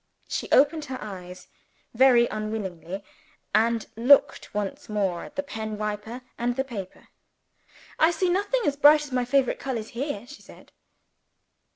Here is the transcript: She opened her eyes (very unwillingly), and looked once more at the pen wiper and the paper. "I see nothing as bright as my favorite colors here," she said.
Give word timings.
She 0.27 0.49
opened 0.51 0.85
her 0.85 0.97
eyes 0.99 1.47
(very 1.93 2.25
unwillingly), 2.29 3.03
and 3.53 3.85
looked 3.95 4.51
once 4.51 4.89
more 4.89 5.25
at 5.25 5.35
the 5.35 5.43
pen 5.43 5.77
wiper 5.77 6.21
and 6.39 6.55
the 6.55 6.63
paper. 6.63 7.09
"I 7.99 8.09
see 8.09 8.27
nothing 8.27 8.61
as 8.65 8.75
bright 8.75 9.03
as 9.03 9.11
my 9.11 9.25
favorite 9.25 9.59
colors 9.59 9.89
here," 9.89 10.25
she 10.25 10.41
said. 10.41 10.71